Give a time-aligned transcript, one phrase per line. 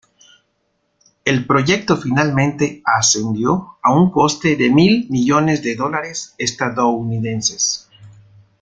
[1.25, 7.87] El proyecto finalmente ascendió a un coste de mil millones de dólares estadounidenses.